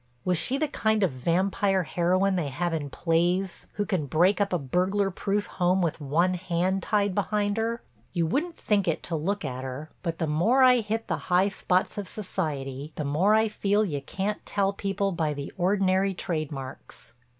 Was 0.25 0.39
she 0.39 0.57
the 0.57 0.67
kind 0.67 1.03
of 1.03 1.11
vampire 1.11 1.83
heroine 1.83 2.35
they 2.35 2.47
have 2.47 2.73
in 2.73 2.89
plays 2.89 3.67
who 3.73 3.85
can 3.85 4.07
break 4.07 4.41
up 4.41 4.51
a 4.51 4.57
burglar 4.57 5.11
proof 5.11 5.45
home 5.45 5.79
with 5.79 6.01
one 6.01 6.33
hand 6.33 6.81
tied 6.81 7.13
behind 7.13 7.57
her? 7.57 7.83
You 8.11 8.25
wouldn't 8.25 8.57
think 8.57 8.87
it 8.87 9.03
to 9.03 9.15
look 9.15 9.45
at 9.45 9.63
her—but 9.63 10.17
the 10.17 10.25
more 10.25 10.63
I 10.63 10.77
hit 10.79 11.07
the 11.07 11.17
high 11.29 11.49
spots 11.49 11.99
of 11.99 12.07
society 12.07 12.93
the 12.95 13.05
more 13.05 13.35
I 13.35 13.47
feel 13.47 13.85
you 13.85 14.01
can't 14.01 14.43
tell 14.43 14.73
people 14.73 15.11
by 15.11 15.35
the 15.35 15.53
ordinary 15.55 16.15
trade 16.15 16.51
marks. 16.51 17.13